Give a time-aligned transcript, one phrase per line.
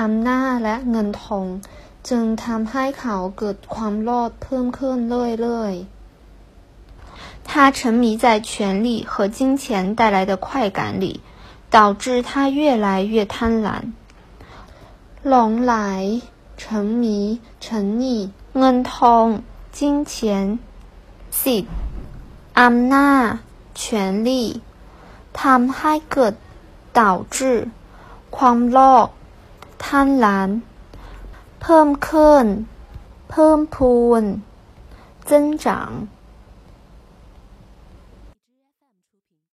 [0.00, 1.46] อำนาจและเงินทอง
[2.08, 4.98] จึงทำให้เขาเกิดความโลภเพิ่มขึ้น
[5.40, 8.50] เรื่อยๆ他沉迷在权
[8.86, 9.64] 力和金钱
[9.98, 10.46] 带来的快
[10.78, 11.20] 感里，
[11.70, 13.68] 导致他越来越贪婪。
[15.28, 15.74] หลงไหล
[16.60, 16.62] 沉
[17.02, 17.04] 迷
[17.64, 17.66] 沉
[18.02, 18.04] 溺
[18.58, 19.26] เงินทอง
[19.76, 20.14] 金钱
[21.42, 21.74] สิทธิ์
[22.60, 23.26] อำนาจ
[23.80, 23.82] 权
[24.28, 24.30] 力
[25.40, 26.34] ทำให้เกิด
[26.98, 27.00] 导
[27.34, 27.36] 致
[28.36, 28.44] คว
[29.83, 30.49] ามโลภท่านล้าน
[31.61, 32.45] เพิ่มขึ้น
[33.31, 34.23] เพิ่มพูน
[35.29, 35.67] 增长